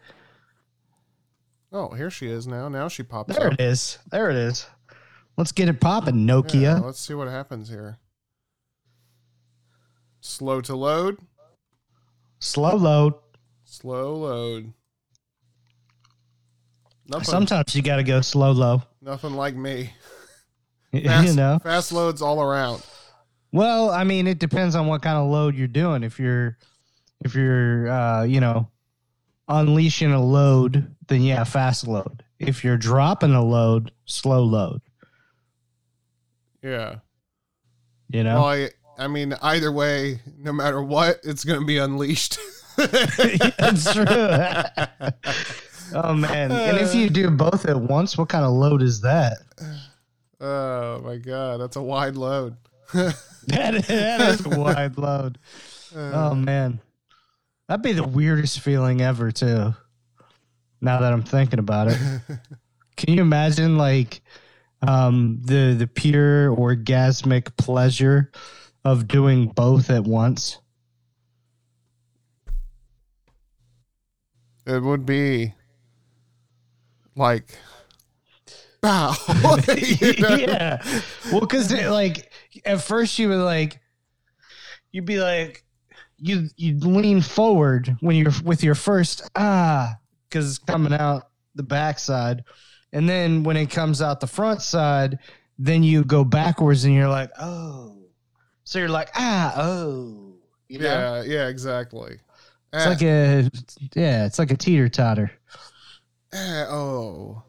Oh, 1.74 1.90
here 1.94 2.10
she 2.12 2.28
is 2.28 2.46
now. 2.46 2.70
Now 2.70 2.88
she 2.88 3.02
pops 3.04 3.36
There 3.36 3.48
up. 3.48 3.54
it 3.54 3.62
is. 3.62 3.98
There 4.12 4.30
it 4.30 4.36
is. 4.36 4.66
Let's 5.38 5.52
get 5.52 5.68
it 5.70 5.82
popping, 5.82 6.28
Yeah, 6.28 6.36
Nokia. 6.36 6.84
let's 6.84 7.00
see 7.00 7.16
what 7.16 7.28
happens 7.28 7.68
here. 7.68 7.98
Slow 10.22 10.62
to 10.62 10.76
load. 10.76 11.18
Slow 12.40 12.76
load. 12.76 13.16
Slow 13.66 14.16
load. 14.16 14.74
Nothing, 17.08 17.26
Sometimes 17.26 17.76
you 17.76 17.82
got 17.82 17.98
to 17.98 18.04
go 18.04 18.22
slow 18.22 18.52
low. 18.52 18.84
nothing 19.02 19.34
like 19.34 19.56
me. 19.56 19.92
Fast, 21.04 21.28
you 21.28 21.34
know. 21.36 21.58
fast 21.64 21.92
loads 21.92 22.22
all 22.22 22.40
around. 22.40 22.84
Well, 23.52 23.90
I 23.90 24.04
mean, 24.04 24.28
it 24.28 24.38
depends 24.38 24.76
on 24.76 24.86
what 24.88 25.02
kind 25.02 25.18
of 25.18 25.28
load 25.30 25.56
you're 25.56 25.68
doing. 25.68 26.04
If 26.04 26.20
you're, 26.20 26.58
if 27.26 27.34
you're, 27.34 27.90
uh, 27.90 28.24
you 28.24 28.40
know, 28.40 28.70
unleashing 29.48 30.12
a 30.12 30.24
load, 30.24 30.96
then 31.08 31.22
yeah, 31.22 31.44
fast 31.44 31.88
load. 31.88 32.24
If 32.40 32.64
you're 32.64 32.78
dropping 32.78 33.34
a 33.34 33.44
load, 33.44 33.92
slow 34.06 34.44
load. 34.44 34.82
Yeah. 36.62 36.98
You 38.10 38.24
know. 38.24 38.36
Well, 38.36 38.46
I, 38.46 38.70
I 38.98 39.08
mean, 39.08 39.34
either 39.42 39.72
way, 39.72 40.22
no 40.38 40.54
matter 40.54 40.82
what, 40.82 41.20
it's 41.24 41.44
going 41.44 41.60
to 41.60 41.66
be 41.66 41.78
unleashed. 41.78 42.38
That's 42.78 43.94
true. 43.94 44.06
oh 45.94 46.14
man! 46.14 46.52
And 46.52 46.78
if 46.78 46.96
you 46.96 47.06
uh. 47.08 47.10
do 47.10 47.30
both 47.30 47.66
at 47.66 47.80
once, 47.80 48.18
what 48.18 48.30
kind 48.30 48.46
of 48.46 48.52
load 48.52 48.82
is 48.82 49.02
that? 49.02 49.38
oh 50.42 51.00
my 51.02 51.18
god, 51.18 51.60
that's 51.62 51.76
a 51.76 51.82
wide 51.82 52.16
load. 52.16 52.58
That, 53.48 53.74
that 53.88 54.22
is 54.22 54.46
a 54.46 54.58
wide 54.58 54.98
load. 54.98 55.38
Uh. 55.94 56.30
Oh 56.32 56.34
man, 56.34 56.80
that'd 57.74 57.82
be 57.82 57.94
the 57.94 58.08
weirdest 58.08 58.60
feeling 58.60 59.02
ever, 59.02 59.32
too. 59.32 59.74
Now 60.80 61.00
that 61.00 61.12
I'm 61.12 61.24
thinking 61.24 61.58
about 61.58 61.88
it, 61.88 61.98
can 62.96 63.16
you 63.16 63.22
imagine 63.22 63.80
like 63.80 64.22
um, 64.88 65.42
the 65.44 65.74
the 65.74 65.88
pure 65.88 66.56
orgasmic 66.56 67.58
pleasure 67.58 68.32
of 68.86 69.08
doing 69.08 69.48
both 69.48 69.90
at 69.90 70.04
once? 70.04 70.60
It 74.68 74.84
would 74.84 75.08
be 75.08 75.56
like, 77.16 77.58
wow. 78.84 79.16
You 79.76 80.14
know? 80.22 80.36
yeah. 80.36 80.84
Well, 81.32 81.40
because 81.40 81.74
like 81.74 82.32
at 82.66 82.84
first 82.84 83.18
you 83.18 83.30
were 83.30 83.36
like, 83.38 83.80
you'd 84.92 85.06
be 85.06 85.20
like, 85.20 85.64
you 86.24 86.48
you 86.56 86.78
lean 86.80 87.22
forward 87.22 87.96
when 88.00 88.16
you're 88.16 88.32
with 88.44 88.64
your 88.64 88.76
first 88.76 89.30
ah, 89.36 89.96
because 90.30 90.50
it's 90.50 90.58
coming 90.60 90.94
out 90.94 91.28
the 91.56 91.64
backside, 91.64 92.44
and 92.94 93.08
then 93.08 93.44
when 93.44 93.58
it 93.58 93.70
comes 93.70 94.02
out 94.02 94.22
the 94.22 94.28
front 94.28 94.62
side, 94.62 95.20
then 95.60 95.84
you 95.84 96.04
go 96.04 96.24
backwards 96.24 96.86
and 96.86 96.94
you're 96.96 97.10
like, 97.10 97.30
oh, 97.40 97.98
so 98.64 98.80
you're 98.80 98.90
like 98.90 99.10
ah 99.16 99.54
oh, 99.58 100.36
you 100.70 100.80
know? 100.80 100.86
Yeah, 100.86 101.24
yeah, 101.24 101.48
exactly. 101.50 102.20
It's 102.72 102.86
like 102.88 103.02
a 103.04 103.50
yeah, 103.94 104.26
it's 104.26 104.40
like 104.40 104.52
a 104.52 104.58
teeter 104.58 104.90
totter. 104.90 105.32
Eh, 106.32 106.66
oh. 106.70 107.44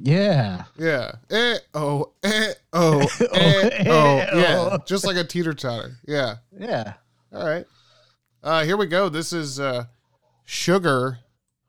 Yeah. 0.00 0.64
Yeah. 0.78 1.12
Eh, 1.30 1.58
oh, 1.74 2.12
eh, 2.22 2.52
oh, 2.72 3.00
eh, 3.34 3.84
Oh, 3.86 3.88
oh. 3.90 4.18
eh, 4.18 4.28
Yeah. 4.34 4.68
oh. 4.72 4.78
Just 4.86 5.04
like 5.04 5.16
a 5.16 5.24
teeter 5.24 5.52
totter. 5.52 5.96
Yeah. 6.06 6.36
Yeah. 6.58 6.94
All 7.32 7.46
right. 7.46 7.66
Uh, 8.44 8.62
here 8.62 8.76
we 8.76 8.84
go. 8.84 9.08
This 9.08 9.32
is 9.32 9.58
uh, 9.58 9.86
sugar 10.44 11.20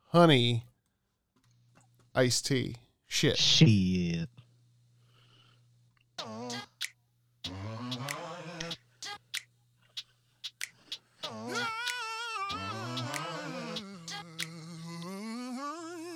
honey 0.10 0.66
iced 2.14 2.48
tea. 2.48 2.76
Shit. 3.08 3.38
Shit. 3.38 4.28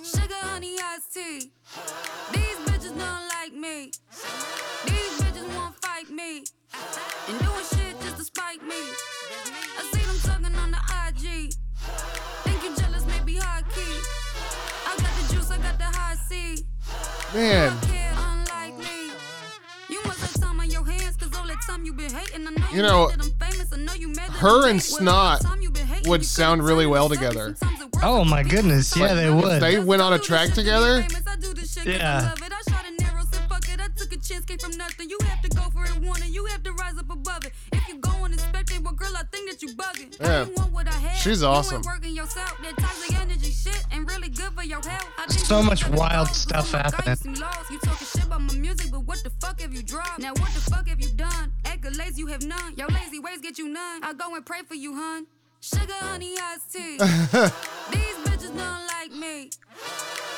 Sugar, 0.04 0.34
honey, 0.42 0.76
iced 0.78 1.14
tea. 1.14 1.52
These 2.34 2.58
bitches 2.66 2.98
don't 2.98 3.28
like 3.30 3.54
me. 3.54 3.92
You 22.72 22.82
know, 22.82 23.08
her 23.08 24.68
and 24.68 24.82
fake. 24.82 25.00
Well, 25.00 25.14
all 25.14 25.36
the 25.36 25.40
Snot 25.40 25.40
time 25.42 25.60
you 25.62 25.70
been 25.70 25.86
hating, 25.86 26.10
would 26.10 26.24
sound 26.24 26.64
really 26.64 26.86
well 26.86 27.08
together. 27.08 27.54
Sometimes 27.56 27.80
it 27.80 27.84
works, 27.92 27.98
Oh 28.02 28.24
my 28.24 28.42
goodness, 28.42 28.96
yeah, 28.96 29.14
they 29.14 29.30
would. 29.30 29.60
they 29.62 29.78
went 29.78 30.02
on 30.02 30.12
a 30.12 30.18
track 30.18 30.52
together. 30.52 31.04
Yeah. 31.84 31.86
Yeah. 31.86 32.34
I 32.34 32.70
shot 32.70 32.84
an 32.86 33.02
arrow, 33.06 33.22
said 33.30 33.48
fuck 33.48 33.66
it. 33.68 33.80
I 33.80 33.88
took 33.96 34.12
a 34.12 34.18
chance, 34.18 34.44
came 34.44 34.58
from 34.58 34.76
nothing. 34.76 35.08
You 35.08 35.18
have 35.24 35.40
to 35.42 35.48
go 35.48 35.62
for 35.70 35.84
it, 35.84 35.96
one, 36.06 36.20
and 36.22 36.34
you 36.34 36.44
have 36.46 36.62
to 36.64 36.72
rise 36.72 36.98
up 36.98 37.10
above 37.10 37.44
it. 37.44 37.52
If 37.72 37.88
you 37.88 37.98
go 37.98 38.24
and 38.24 38.34
expect 38.34 38.70
it, 38.72 38.82
well, 38.82 38.92
girl, 38.92 39.12
I 39.16 39.22
think 39.32 39.50
that 39.50 39.62
you 39.62 39.68
bugging. 39.74 40.18
Yeah. 40.20 40.46
I 40.46 40.60
want 40.60 40.72
what 40.72 40.88
I 40.88 40.92
had. 40.92 41.16
She's 41.16 41.42
awesome. 41.42 41.82
So 45.50 45.64
much 45.64 45.84
wild 45.88 46.28
stuff 46.28 46.72
my 46.72 46.80
God, 46.82 46.94
happening. 46.94 47.08
you 47.08 47.34
seem 47.34 47.42
lost. 47.42 47.70
You 47.72 47.78
talking 47.80 48.06
shit 48.06 48.22
about 48.22 48.40
my 48.40 48.54
music, 48.54 48.92
but 48.92 49.00
what 49.00 49.20
the 49.24 49.30
fuck 49.30 49.60
have 49.60 49.74
you 49.74 49.82
dropped? 49.82 50.20
Now 50.20 50.30
what 50.34 50.54
the 50.54 50.60
fuck 50.60 50.86
have 50.86 51.00
you 51.00 51.08
done? 51.08 51.50
Accolades 51.64 52.16
you 52.16 52.28
have 52.28 52.44
none. 52.44 52.76
Your 52.76 52.86
lazy 52.86 53.18
ways 53.18 53.40
get 53.40 53.58
you 53.58 53.66
none. 53.66 54.04
I 54.04 54.12
go 54.12 54.36
and 54.36 54.46
pray 54.46 54.60
for 54.62 54.76
you, 54.76 54.94
hun. 54.94 55.26
Sugar, 55.60 55.92
honey, 56.02 56.36
iced 56.40 56.72
tea. 56.72 56.98
These 56.98 58.16
bitches 58.22 58.56
don't 58.56 58.86
like 58.94 59.10
me. 59.10 59.50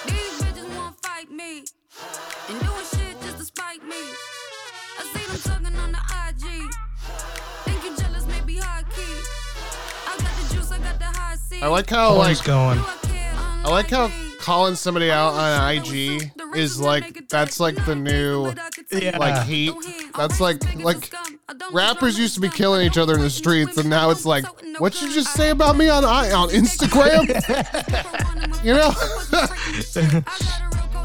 These 0.07 0.41
bitches 0.41 0.75
won't 0.75 0.97
fight 1.05 1.31
me. 1.31 1.65
And 2.49 2.61
doing 2.61 2.87
shit 2.97 3.21
just 3.21 3.37
to 3.37 3.45
spite 3.45 3.85
me. 3.85 4.03
I 4.99 5.05
see 5.13 5.27
them 5.27 5.61
talking 5.61 5.79
on 5.79 5.93
the 5.93 6.01
IG. 6.27 6.73
Think 7.67 7.85
you 7.85 7.97
jealous, 8.03 8.25
maybe 8.29 8.57
high 8.57 8.83
key. 8.85 9.21
I 10.09 10.17
got 10.17 10.49
the 10.49 10.55
juice, 10.55 10.73
I 10.73 10.79
got 10.79 10.99
the 10.99 11.05
high 11.05 11.37
C. 11.37 11.61
I 11.61 11.67
like 11.67 11.91
how 11.91 12.17
like 12.17 12.43
going. 12.45 12.81
I 13.65 13.69
like 13.69 13.91
how 13.91 14.09
calling 14.43 14.75
somebody 14.75 15.11
out 15.11 15.33
on 15.35 15.75
IG 15.77 16.31
is 16.55 16.81
like 16.81 17.29
that's 17.29 17.59
like 17.61 17.77
the 17.87 17.95
new 17.95 18.53
Yeah. 18.91 19.17
like 19.17 19.47
heat. 19.47 19.73
That's 20.17 20.41
like 20.41 20.61
like 20.77 21.11
rappers 21.71 22.19
used 22.19 22.35
to 22.35 22.41
be 22.41 22.49
killing 22.51 22.85
each 22.85 22.99
other 22.99 23.15
in 23.15 23.21
the 23.21 23.31
streets, 23.31 23.79
and 23.79 23.89
now 23.89 24.11
it's 24.11 24.27
like, 24.27 24.45
what 24.79 25.01
you 25.01 25.13
just 25.13 25.33
say 25.33 25.51
about 25.51 25.77
me 25.77 25.89
on 25.89 26.05
I 26.05 26.33
on 26.33 26.49
Instagram? 26.61 27.29
You 28.63 28.75
know? 28.75 28.93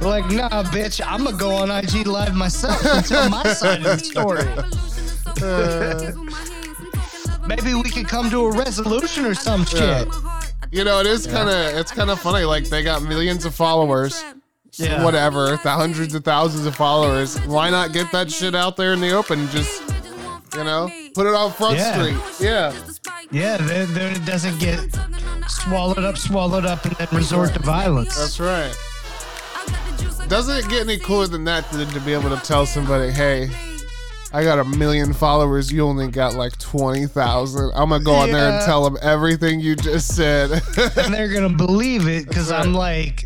Like, 0.08 0.26
nah, 0.30 0.62
bitch, 0.70 1.02
I'm 1.04 1.24
gonna 1.24 1.36
go 1.36 1.50
on 1.56 1.72
IG 1.72 2.06
Live 2.06 2.36
myself 2.36 2.86
and 2.86 3.04
tell 3.04 3.28
my 3.32 3.42
side 3.46 3.84
of 3.84 3.98
the 3.98 4.06
story. 4.06 4.46
Maybe 7.48 7.74
we 7.74 7.90
could 7.90 8.08
come 8.08 8.30
to 8.30 8.46
a 8.46 8.52
resolution 8.52 9.26
or 9.26 9.34
some 9.34 9.66
shit. 9.66 10.08
You 10.72 10.84
know, 10.84 11.00
it 11.00 11.08
is 11.08 11.26
kind 11.28 11.50
of 11.50 11.78
it's 11.78 11.92
kind 11.92 12.10
of 12.10 12.20
funny. 12.20 12.44
Like 12.46 12.66
they 12.70 12.84
got 12.84 13.02
millions 13.04 13.46
of 13.46 13.56
followers, 13.56 14.24
Yeah. 14.74 15.04
whatever, 15.04 15.52
the 15.64 15.70
hundreds 15.72 16.14
of 16.14 16.24
thousands 16.24 16.66
of 16.66 16.76
followers. 16.76 17.38
Why 17.46 17.70
not 17.70 17.94
get 17.94 18.12
that 18.12 18.32
shit 18.32 18.54
out 18.56 18.76
there 18.78 18.94
in 18.94 19.00
the 19.00 19.12
open? 19.12 19.48
Just 19.50 19.82
you 20.56 20.64
know, 20.64 20.90
put 21.14 21.28
it 21.28 21.34
on 21.36 21.52
Front 21.54 21.78
Yeah. 21.78 21.94
Street. 21.94 22.18
Yeah, 22.46 22.74
Yeah, 23.32 23.58
then 23.58 23.94
then 23.94 24.16
it 24.16 24.26
doesn't 24.26 24.60
get 24.60 24.80
swallowed 25.48 26.00
up, 26.04 26.18
swallowed 26.18 26.66
up, 26.66 26.84
and 26.86 26.96
then 26.96 27.08
resort 27.12 27.54
to 27.54 27.60
violence. 27.60 28.16
that's 28.18 28.40
right. 28.40 28.76
Doesn't 30.28 30.58
it 30.58 30.68
get 30.70 30.82
any 30.82 30.98
cooler 30.98 31.28
than 31.28 31.46
that 31.46 31.70
than 31.72 31.88
to 31.90 32.00
be 32.02 32.14
able 32.14 32.30
to 32.36 32.42
tell 32.46 32.66
somebody, 32.66 33.12
hey, 33.12 33.50
I 34.34 34.44
got 34.44 34.60
a 34.60 34.66
million 34.66 35.14
followers. 35.14 35.72
You 35.72 35.86
only 35.86 36.10
got 36.10 36.36
like 36.36 36.58
20,000. 36.60 37.72
I'm 37.74 37.90
going 37.90 38.02
to 38.02 38.06
go 38.06 38.14
on 38.14 38.32
there 38.32 38.52
and 38.52 38.66
tell 38.66 38.84
them 38.84 38.98
everything 39.02 39.60
you 39.60 39.76
just 39.76 40.16
said. 40.16 40.52
and 40.98 41.14
they're 41.14 41.32
gonna 41.32 41.56
believe 41.56 42.08
it 42.08 42.28
because 42.28 42.52
I'm 42.52 42.74
like 42.74 43.24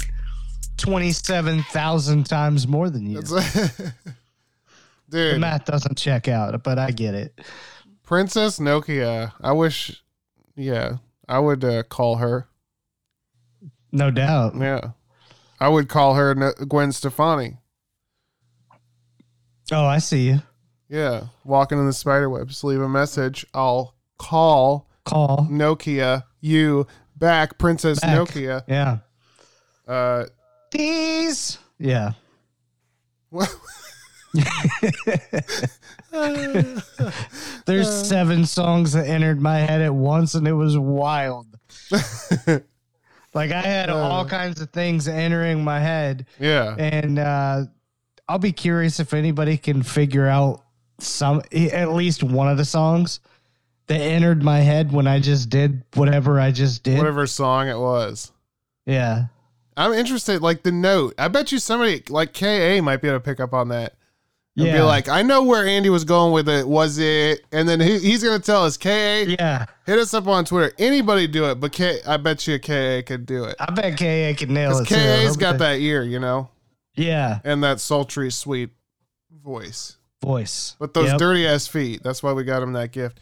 twenty-seven 0.77 1.63
thousand 1.63 2.25
times 2.25 2.67
more 2.67 2.89
than 2.89 3.07
you. 3.07 3.21
The 5.11 5.31
Dude, 5.31 5.41
math 5.41 5.65
doesn't 5.65 5.97
check 5.97 6.29
out, 6.29 6.63
but 6.63 6.79
I 6.79 6.91
get 6.91 7.13
it. 7.15 7.37
Princess 8.03 8.59
Nokia. 8.59 9.33
I 9.41 9.51
wish, 9.51 10.01
yeah, 10.55 10.99
I 11.27 11.37
would 11.37 11.65
uh, 11.65 11.83
call 11.83 12.15
her. 12.15 12.47
No 13.91 14.09
doubt. 14.09 14.53
Yeah. 14.57 14.91
I 15.59 15.67
would 15.67 15.89
call 15.89 16.15
her 16.15 16.53
Gwen 16.65 16.93
Stefani. 16.93 17.57
Oh, 19.69 19.85
I 19.85 19.97
see 19.97 20.27
you. 20.27 20.41
Yeah. 20.91 21.27
Walking 21.45 21.79
in 21.79 21.87
the 21.87 21.93
spider 21.93 22.29
web. 22.29 22.49
Just 22.49 22.63
leave 22.63 22.81
a 22.81 22.89
message. 22.89 23.45
I'll 23.53 23.95
call 24.19 24.89
Call. 25.05 25.47
Nokia 25.49 26.25
you 26.41 26.85
back, 27.15 27.57
Princess 27.57 27.99
Back. 28.01 28.17
Nokia. 28.17 28.63
Yeah. 28.67 28.97
Uh, 29.87 30.25
These. 30.71 31.57
Yeah. 31.79 32.11
There's 37.65 38.07
seven 38.07 38.45
songs 38.45 38.91
that 38.93 39.07
entered 39.07 39.41
my 39.41 39.59
head 39.59 39.81
at 39.81 39.93
once, 39.93 40.35
and 40.35 40.47
it 40.47 40.53
was 40.53 40.77
wild. 40.77 41.47
like 43.33 43.51
I 43.51 43.61
had 43.61 43.89
all 43.89 44.25
kinds 44.25 44.59
of 44.59 44.69
things 44.71 45.07
entering 45.07 45.63
my 45.63 45.79
head, 45.79 46.25
yeah. 46.39 46.75
and 46.77 47.17
uh, 47.17 47.63
I'll 48.27 48.39
be 48.39 48.51
curious 48.51 48.99
if 48.99 49.13
anybody 49.13 49.57
can 49.57 49.83
figure 49.83 50.27
out 50.27 50.63
some, 51.01 51.41
at 51.53 51.91
least 51.93 52.23
one 52.23 52.47
of 52.49 52.57
the 52.57 52.65
songs 52.65 53.19
that 53.87 53.99
entered 53.99 54.43
my 54.43 54.59
head 54.59 54.91
when 54.91 55.07
I 55.07 55.19
just 55.19 55.49
did 55.49 55.83
whatever 55.95 56.39
I 56.39 56.51
just 56.51 56.83
did. 56.83 56.97
Whatever 56.97 57.27
song 57.27 57.67
it 57.67 57.77
was. 57.77 58.31
Yeah. 58.85 59.25
I'm 59.77 59.93
interested, 59.93 60.41
like 60.41 60.63
the 60.63 60.71
note. 60.71 61.15
I 61.17 61.27
bet 61.27 61.51
you 61.51 61.59
somebody 61.59 62.03
like 62.09 62.33
KA 62.33 62.81
might 62.81 63.01
be 63.01 63.07
able 63.07 63.17
to 63.19 63.23
pick 63.23 63.39
up 63.39 63.53
on 63.53 63.69
that. 63.69 63.95
And 64.57 64.67
Yeah. 64.67 64.77
be 64.77 64.81
like, 64.81 65.07
I 65.07 65.21
know 65.21 65.43
where 65.43 65.65
Andy 65.65 65.89
was 65.89 66.03
going 66.03 66.33
with 66.33 66.49
it. 66.49 66.67
Was 66.67 66.97
it? 66.99 67.45
And 67.53 67.67
then 67.69 67.79
he, 67.79 67.99
he's 67.99 68.21
going 68.21 68.37
to 68.39 68.45
tell 68.45 68.65
us, 68.65 68.75
KA, 68.77 69.23
Yeah. 69.23 69.65
hit 69.85 69.97
us 69.97 70.13
up 70.13 70.27
on 70.27 70.43
Twitter. 70.45 70.73
Anybody 70.77 71.25
do 71.27 71.45
it, 71.49 71.55
but 71.61 71.71
K, 71.71 71.99
I 72.05 72.17
bet 72.17 72.45
you 72.47 72.59
KA 72.59 73.01
could 73.01 73.25
do 73.25 73.45
it. 73.45 73.55
I 73.59 73.71
bet 73.71 73.97
KA 73.97 74.33
can 74.37 74.53
nail 74.53 74.77
it. 74.77 74.87
Too. 74.87 74.95
KA's 74.95 75.29
hope 75.29 75.39
got 75.39 75.57
that 75.59 75.79
ear, 75.79 76.03
you 76.03 76.19
know, 76.19 76.49
Yeah. 76.95 77.39
and 77.45 77.63
that 77.63 77.79
sultry, 77.79 78.29
sweet 78.29 78.71
voice. 79.43 79.95
Voice. 80.23 80.75
But 80.79 80.93
those 80.93 81.09
Yep. 81.09 81.17
dirty 81.17 81.47
ass 81.47 81.67
feet. 81.67 82.01
That's 82.03 82.21
why 82.21 82.33
we 82.33 82.43
got 82.43 82.61
him 82.63 82.73
that 82.73 82.91
gift. 82.91 83.19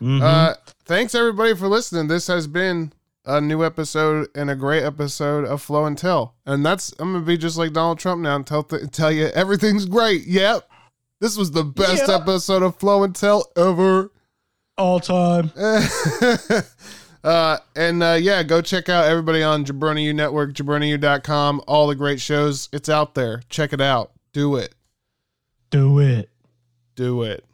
Mhm. 0.00 0.22
Uh, 0.22 0.54
thanks 0.84 1.14
everybody 1.14 1.54
for 1.54 1.66
listening. 1.68 2.06
This 2.08 2.28
has 2.28 2.46
been 2.46 2.92
a 3.24 3.40
new 3.40 3.64
episode 3.64 4.28
and 4.34 4.48
a 4.48 4.54
great 4.54 4.82
episode 4.84 5.44
of 5.44 5.60
Flow 5.60 5.84
and 5.84 5.98
Tell. 5.98 6.34
And 6.46 6.64
that's 6.64 6.94
I'm 6.98 7.12
gonna 7.12 7.24
be 7.24 7.36
just 7.36 7.58
like 7.58 7.72
Donald 7.72 7.98
Trump 7.98 8.22
now 8.22 8.36
and 8.36 8.46
tell 8.46 8.62
tell 8.62 9.10
you 9.10 9.26
everything's 9.34 9.86
great. 9.86 10.26
Yep. 10.26 10.68
This 11.20 11.36
was 11.36 11.50
the 11.50 11.64
best 11.64 12.06
Yep. 12.06 12.20
episode 12.22 12.62
of 12.62 12.76
Flow 12.76 13.02
and 13.02 13.14
Tell 13.14 13.44
ever. 13.56 14.12
All 14.78 15.00
time. 15.00 15.50
uh, 17.24 17.58
and 17.74 18.02
uh, 18.02 18.16
yeah, 18.20 18.42
go 18.44 18.62
check 18.62 18.88
out 18.88 19.06
everybody 19.06 19.42
on 19.42 19.64
Jabroni 19.64 20.04
U 20.04 20.14
Network, 20.14 20.52
jabroniu.com. 20.54 21.62
All 21.66 21.88
the 21.88 21.96
great 21.96 22.20
shows. 22.20 22.68
It's 22.72 22.88
out 22.88 23.14
there. 23.16 23.42
Check 23.48 23.72
it 23.72 23.80
out. 23.80 24.12
Do 24.32 24.54
it. 24.56 24.74
Do 25.70 25.98
it. 25.98 26.30
Do 26.96 27.24
it. 27.24 27.44